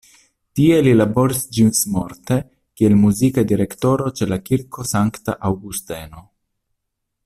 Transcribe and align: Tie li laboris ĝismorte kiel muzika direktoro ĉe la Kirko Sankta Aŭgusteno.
Tie 0.59 0.77
li 0.85 0.93
laboris 0.95 1.43
ĝismorte 1.57 2.39
kiel 2.81 2.97
muzika 3.03 3.45
direktoro 3.53 4.11
ĉe 4.21 4.29
la 4.33 4.43
Kirko 4.49 4.91
Sankta 4.95 5.41
Aŭgusteno. 5.51 6.29